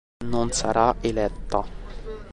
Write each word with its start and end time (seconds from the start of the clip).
Non 0.33 0.49
sarà 0.51 0.95
eletta. 1.01 1.63